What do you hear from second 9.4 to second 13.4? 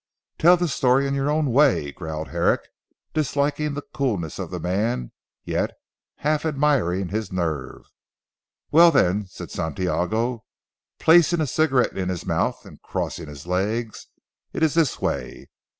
Santiago placing a cigarette in his mouth and crossing